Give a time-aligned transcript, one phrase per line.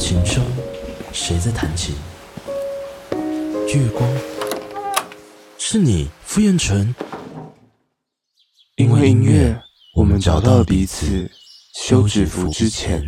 [0.00, 0.42] 琴声
[1.12, 1.94] 谁在弹琴？
[3.68, 4.10] 月光。
[5.58, 6.92] 是你傅彦辰
[8.76, 9.54] 因为音乐
[9.94, 11.30] 我们找到了彼此
[11.74, 13.04] 休止符之前。